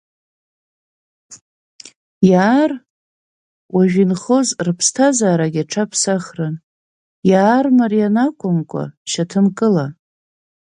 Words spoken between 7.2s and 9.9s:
иаармариан акәымкәан, шьаҭанкыла.